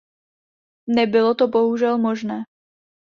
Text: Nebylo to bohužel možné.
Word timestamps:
Nebylo 0.87 1.35
to 1.35 1.47
bohužel 1.47 1.97
možné. 1.97 2.43